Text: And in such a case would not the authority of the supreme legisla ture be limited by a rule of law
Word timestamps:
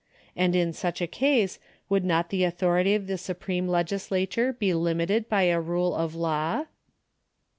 And 0.35 0.55
in 0.55 0.73
such 0.73 0.99
a 0.99 1.05
case 1.05 1.59
would 1.87 2.03
not 2.03 2.31
the 2.31 2.43
authority 2.43 2.95
of 2.95 3.05
the 3.05 3.19
supreme 3.19 3.67
legisla 3.67 4.27
ture 4.27 4.51
be 4.51 4.73
limited 4.73 5.29
by 5.29 5.43
a 5.43 5.61
rule 5.61 5.93
of 5.93 6.15
law 6.15 6.65